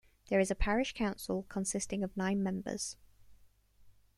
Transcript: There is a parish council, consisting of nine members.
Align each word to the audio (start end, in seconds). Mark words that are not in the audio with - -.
There 0.29 0.39
is 0.39 0.49
a 0.49 0.55
parish 0.55 0.93
council, 0.95 1.43
consisting 1.47 2.03
of 2.03 2.17
nine 2.17 2.41
members. 2.41 2.97